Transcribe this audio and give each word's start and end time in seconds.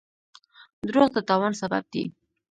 دروغ 0.87 1.07
د 1.13 1.17
تاوان 1.29 1.53
سبب 1.61 1.83
دی. 1.93 2.03